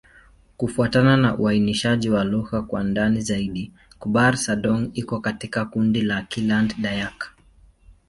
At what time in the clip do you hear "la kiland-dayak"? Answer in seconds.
6.01-7.29